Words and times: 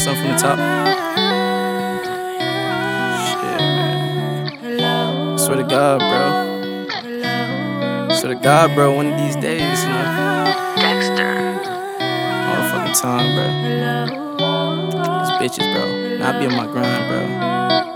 Something 0.00 0.22
from 0.24 0.32
the 0.32 0.38
top. 0.38 0.58
Shit, 3.26 3.60
man. 3.60 5.38
Swear 5.38 5.56
to 5.58 5.62
God, 5.64 6.00
bro. 6.00 6.22
Swear 8.16 8.34
to 8.34 8.40
God, 8.42 8.74
bro. 8.74 8.92
One 8.96 9.06
of 9.12 9.18
these 9.18 9.36
days, 9.36 9.82
you 9.82 9.90
know. 9.90 10.54
Dexter. 10.76 11.36
All 12.48 12.56
the 12.56 12.68
fucking 12.70 12.94
time, 12.94 13.28
bro. 13.36 13.46
These 15.20 15.32
bitches, 15.38 15.68
bro. 15.74 15.84
Not 16.16 16.40
be 16.40 16.46
on 16.46 16.54
my 16.56 16.66
grind, 16.72 17.04
bro. 17.10 17.89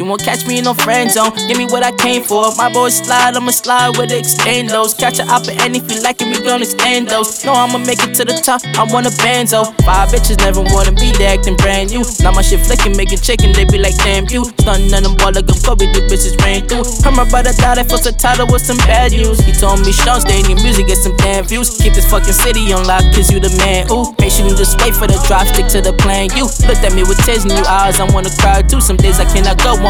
You 0.00 0.06
won't 0.06 0.24
catch 0.24 0.46
me 0.46 0.56
in 0.56 0.64
no 0.64 0.72
friend 0.72 1.10
zone. 1.10 1.28
Give 1.46 1.58
me 1.58 1.66
what 1.66 1.84
I 1.84 1.92
came 1.92 2.22
for. 2.22 2.48
My 2.56 2.72
boys 2.72 2.96
slide, 2.96 3.36
I'ma 3.36 3.52
slide 3.52 3.98
with 4.00 4.08
the 4.08 4.16
extendos. 4.16 4.96
Catch 4.96 5.20
a 5.20 5.28
op 5.28 5.44
and 5.44 5.76
if 5.76 5.92
you 5.92 6.00
like 6.00 6.24
it, 6.24 6.32
we 6.32 6.40
gon' 6.40 6.64
extend 6.64 7.08
those. 7.08 7.44
No, 7.44 7.52
I'ma 7.52 7.76
make 7.84 8.00
it 8.00 8.16
to 8.16 8.24
the 8.24 8.32
top. 8.40 8.64
I 8.80 8.88
want 8.88 9.04
a 9.04 9.12
benzo. 9.20 9.68
Five 9.84 10.08
bitches 10.08 10.40
never 10.40 10.64
wanna 10.72 10.96
be 10.96 11.12
there 11.20 11.36
acting 11.36 11.52
brand 11.60 11.92
new. 11.92 12.00
Now 12.24 12.32
my 12.32 12.40
shit 12.40 12.64
flicking, 12.64 12.96
making 12.96 13.20
chicken, 13.20 13.52
they 13.52 13.68
be 13.68 13.76
like, 13.76 13.92
damn 14.00 14.24
you. 14.32 14.48
Stunning 14.64 14.88
on 14.96 15.04
them 15.04 15.20
ball 15.20 15.36
like 15.36 15.44
a 15.52 15.56
Kobe, 15.60 15.84
the 15.92 16.00
bitches 16.08 16.32
ran 16.40 16.64
through. 16.64 16.88
Heard 17.04 17.20
my 17.20 17.28
brother 17.28 17.52
died, 17.52 17.76
I 17.76 17.84
felt 17.84 18.00
the 18.00 18.16
title 18.16 18.48
with 18.48 18.64
some 18.64 18.80
bad 18.88 19.12
news. 19.12 19.36
He 19.44 19.52
told 19.52 19.84
me, 19.84 19.92
Shawnn, 19.92 20.24
stay 20.24 20.40
in 20.40 20.48
your 20.48 20.64
music, 20.64 20.88
get 20.88 20.96
some 20.96 21.12
damn 21.20 21.44
views. 21.44 21.76
Keep 21.76 21.92
this 21.92 22.08
fucking 22.08 22.32
city 22.32 22.72
on 22.72 22.88
lock, 22.88 23.04
cause 23.12 23.28
you 23.28 23.36
the 23.36 23.52
man. 23.60 23.84
Ooh, 23.92 24.16
patiently 24.16 24.56
just 24.56 24.80
wait 24.80 24.96
for 24.96 25.04
the 25.04 25.20
drop, 25.28 25.44
stick 25.44 25.68
to 25.76 25.84
the 25.84 25.92
plan. 25.92 26.32
You 26.32 26.48
looked 26.64 26.88
at 26.88 26.96
me 26.96 27.04
with 27.04 27.20
tears 27.28 27.44
in 27.44 27.52
your 27.52 27.68
eyes, 27.68 28.00
I 28.00 28.08
wanna 28.08 28.32
cry 28.40 28.64
too. 28.64 28.80
Some 28.80 28.96
days 28.96 29.20
I 29.20 29.28
cannot 29.28 29.60
go 29.60 29.76
on, 29.76 29.89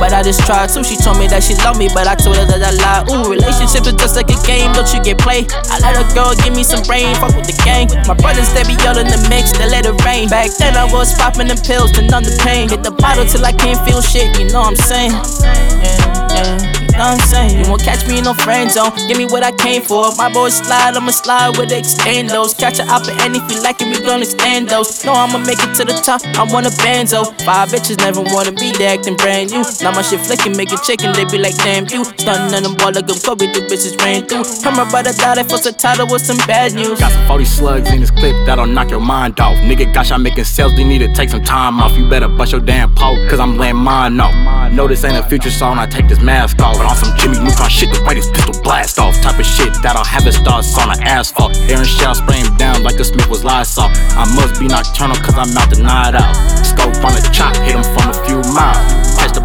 but 0.00 0.12
I 0.12 0.22
just 0.22 0.44
tried 0.46 0.70
to. 0.74 0.84
She 0.84 0.96
told 0.96 1.18
me 1.18 1.26
that 1.28 1.42
she 1.42 1.54
love 1.60 1.76
me, 1.76 1.88
but 1.92 2.08
I 2.08 2.14
told 2.14 2.36
her 2.36 2.46
that 2.46 2.62
I 2.62 2.72
lied. 2.72 3.10
Ooh, 3.12 3.28
relationship 3.28 3.84
is 3.86 3.96
just 4.00 4.16
like 4.16 4.30
a 4.30 4.38
game, 4.48 4.72
don't 4.72 4.88
you 4.92 5.00
get 5.02 5.18
played? 5.18 5.52
I 5.70 5.78
let 5.80 5.96
her 5.96 6.06
go, 6.14 6.32
give 6.40 6.56
me 6.56 6.64
some 6.64 6.82
brain, 6.84 7.14
fuck 7.20 7.36
with 7.36 7.46
the 7.46 7.56
gang. 7.62 7.92
My 8.08 8.16
brothers, 8.16 8.50
they 8.56 8.64
be 8.64 8.74
all 8.88 8.96
in 8.96 9.06
the 9.06 9.20
mix, 9.28 9.52
they 9.52 9.68
let 9.68 9.84
it 9.86 9.96
rain. 10.02 10.28
Back 10.28 10.50
then 10.58 10.76
I 10.76 10.88
was 10.88 11.12
popping 11.14 11.48
them 11.48 11.60
pills 11.60 11.92
to 11.98 12.02
numb 12.02 12.24
the 12.24 12.34
pain. 12.42 12.68
Hit 12.68 12.82
the 12.82 12.92
bottle 12.92 13.24
till 13.24 13.44
I 13.44 13.52
can't 13.52 13.78
feel 13.86 14.00
shit, 14.00 14.38
you 14.38 14.48
know 14.48 14.64
what 14.66 14.74
I'm 14.74 14.80
saying? 14.80 15.12
Yeah, 15.12 16.34
yeah. 16.34 16.80
I'm 17.00 17.18
saying? 17.18 17.64
You 17.64 17.70
won't 17.70 17.82
catch 17.82 18.06
me 18.06 18.18
in 18.18 18.24
no 18.24 18.34
friend 18.34 18.70
zone. 18.70 18.92
Give 19.08 19.16
me 19.16 19.24
what 19.24 19.42
I 19.42 19.52
came 19.52 19.80
for. 19.80 20.12
My 20.16 20.28
boys 20.28 20.60
slide, 20.60 20.96
I'ma 20.96 21.12
slide 21.12 21.56
with 21.56 21.70
the 21.70 21.80
extendos. 21.80 22.52
Catch 22.58 22.78
a 22.78 22.84
op 22.92 23.08
and 23.08 23.34
if 23.34 23.44
you 23.50 23.62
like 23.62 23.80
it, 23.80 23.88
we 23.88 24.04
gon' 24.04 24.20
extend 24.20 24.39
No, 24.50 25.12
I'ma 25.14 25.38
make 25.38 25.62
it 25.62 25.76
to 25.78 25.84
the 25.84 25.94
top. 26.02 26.26
I 26.34 26.42
want 26.42 26.66
a 26.66 26.70
benzo. 26.82 27.22
Five 27.46 27.70
bitches 27.70 27.98
never 27.98 28.20
wanna 28.20 28.50
be 28.50 28.72
there 28.72 28.98
acting 28.98 29.14
brand 29.14 29.52
new. 29.52 29.62
Now 29.80 29.92
my 29.92 30.02
shit 30.02 30.18
flicking, 30.26 30.56
making 30.56 30.78
chicken, 30.82 31.12
they 31.12 31.24
be 31.24 31.38
like, 31.38 31.54
damn 31.62 31.86
you. 31.86 32.02
Stunning 32.18 32.54
on 32.54 32.62
them 32.64 32.74
ball 32.74 32.90
like 32.90 33.06
a 33.06 33.14
Kobe, 33.14 33.46
the 33.46 33.62
bitches 33.70 33.94
ran 34.02 34.26
through. 34.26 34.42
Heard 34.42 34.74
my 34.74 34.90
brother 34.90 35.12
died, 35.12 35.38
I 35.38 35.44
felt 35.44 35.62
the 35.62 35.72
title 35.72 36.08
with 36.10 36.26
some 36.26 36.36
bad 36.50 36.74
news. 36.74 36.98
Got 36.98 37.12
some 37.12 37.26
40 37.28 37.44
slugs 37.44 37.92
in 37.92 38.00
this 38.00 38.10
clip 38.10 38.34
that'll 38.44 38.66
knock 38.66 38.90
your 38.90 38.98
mind 38.98 39.38
off. 39.38 39.56
Nigga, 39.58 39.94
gosh, 39.94 40.10
I'm 40.10 40.24
making 40.24 40.44
sales, 40.44 40.74
we 40.74 40.82
need 40.82 40.98
to 40.98 41.14
take 41.14 41.30
some 41.30 41.44
time 41.44 41.78
off. 41.80 41.96
You 41.96 42.08
better 42.10 42.28
bust 42.28 42.50
your 42.50 42.60
damn 42.60 42.92
pole, 42.96 43.16
cause 43.30 43.38
I'm 43.38 43.56
laying 43.56 43.76
mine 43.76 44.18
off. 44.18 44.34
No, 44.72 44.88
this 44.88 45.04
ain't 45.04 45.16
a 45.16 45.22
future 45.22 45.50
song, 45.50 45.78
I 45.78 45.86
take 45.86 46.08
this 46.08 46.20
mask 46.20 46.60
off. 46.60 46.76
But 46.76 46.86
on 46.86 46.96
some 46.96 47.16
Jimmy 47.16 47.38
Neutron 47.38 47.70
shit, 47.70 47.94
the 47.94 48.02
whitest 48.02 48.34
pistol 48.34 48.60
blast 48.62 48.98
off. 48.98 49.14
Type 49.22 49.38
of 49.38 49.46
shit 49.46 49.72
that'll 49.82 50.04
have 50.04 50.26
it 50.26 50.32
stars 50.32 50.76
on 50.76 50.88
the 50.90 50.98
asphalt. 51.06 51.56
Aaron 51.70 51.86
Shell 51.86 52.16
spraying 52.16 52.50
down 52.56 52.82
like 52.82 52.96
the 52.96 53.04
Smith 53.04 53.28
was 53.28 53.44
Lysol. 53.44 53.86
I 54.18 54.26
must 54.40 54.60
be 54.60 54.68
nocturnal, 54.68 55.16
cause 55.16 55.36
I'm 55.36 55.56
out 55.56 55.72
to 55.74 55.82
night 55.82 56.14
out. 56.14 56.34
Scope 56.64 56.96
on 57.04 57.12
the 57.12 57.30
chop, 57.32 57.54
hit 57.56 57.76
him 57.76 57.84
from 57.84 58.10
a 58.10 58.26
few 58.26 58.40
miles. 58.52 58.99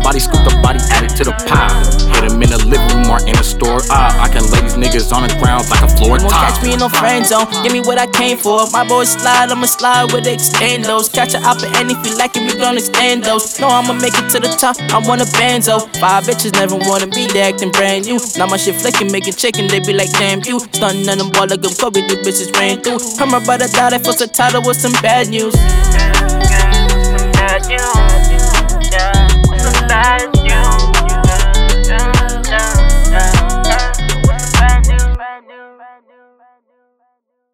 Catch 0.05 0.21
the 0.21 0.21
body, 0.21 0.21
scoop 0.21 0.41
the 0.45 0.53
body, 0.61 0.79
add 0.93 1.03
it 1.09 1.17
to 1.17 1.23
the 1.25 1.33
pile. 1.49 1.81
Hit 2.13 2.29
him 2.29 2.37
in 2.37 2.49
the 2.53 2.61
living 2.69 2.85
room 2.93 3.09
or 3.09 3.17
in 3.25 3.33
the 3.33 3.41
store. 3.41 3.81
Ah, 3.89 4.13
I 4.21 4.29
can 4.29 4.45
lay 4.53 4.61
these 4.61 4.77
niggas 4.77 5.09
on 5.09 5.25
the 5.25 5.33
ground 5.41 5.65
like 5.69 5.81
a 5.81 5.89
floor 5.97 6.21
Won't 6.21 6.29
tile. 6.29 6.45
catch 6.45 6.61
me 6.61 6.73
in 6.73 6.79
no 6.79 6.89
friend 6.89 7.25
zone. 7.25 7.49
Give 7.65 7.73
me 7.73 7.81
what 7.81 7.97
I 7.97 8.05
came 8.05 8.37
for. 8.37 8.69
My 8.69 8.85
boys 8.85 9.09
slide, 9.09 9.49
I'ma 9.49 9.65
slide 9.65 10.13
with 10.13 10.29
extendos. 10.29 11.09
Catch 11.09 11.33
a 11.33 11.41
op 11.41 11.57
and 11.81 11.89
if 11.89 11.97
you 12.05 12.13
like 12.17 12.37
it, 12.37 12.45
we 12.45 12.53
gon' 12.59 12.77
extend 12.77 13.25
those. 13.25 13.57
No, 13.59 13.67
I'ma 13.67 13.93
make 13.97 14.13
it 14.13 14.29
to 14.29 14.39
the 14.39 14.53
top. 14.61 14.77
I 14.93 15.01
want 15.01 15.21
a 15.21 15.27
benzo. 15.41 15.89
Five 15.97 16.29
bitches 16.29 16.53
never 16.53 16.77
wanna 16.77 17.07
be 17.07 17.25
there 17.33 17.49
acting 17.49 17.71
brand 17.73 18.05
new. 18.05 18.21
Now 18.37 18.45
my 18.45 18.57
shit 18.57 18.77
flicking, 18.77 19.09
making 19.11 19.33
chicken, 19.33 19.67
they 19.67 19.79
be 19.81 19.93
like, 19.93 20.11
damn 20.21 20.45
you. 20.45 20.59
Stunning 20.77 21.09
on 21.09 21.17
them 21.17 21.29
ball 21.33 21.49
like 21.49 21.65
a 21.65 21.71
Kobe, 21.73 22.05
the 22.05 22.21
bitches 22.21 22.53
ran 22.53 22.81
through. 22.85 23.01
Heard 23.17 23.31
my 23.33 23.41
brother 23.41 23.67
died, 23.67 23.93
I 23.93 23.99
felt 23.99 24.19
the 24.19 24.27
title 24.27 24.61
with 24.61 24.77
some 24.77 24.93
bad 25.01 25.29
news. 25.29 25.55
Bad 25.55 26.13
news. 26.29 27.19
Some 27.19 27.31
bad 27.33 27.65
news. 27.67 28.24